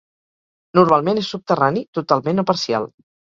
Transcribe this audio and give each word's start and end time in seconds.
Normalment 0.79 1.21
és 1.23 1.29
subterrani, 1.33 1.85
totalment 1.99 2.45
o 2.45 2.47
parcial. 2.53 2.89